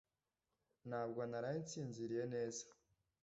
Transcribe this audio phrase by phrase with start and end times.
[0.87, 2.63] Ntabwo naraye nsinziriye neza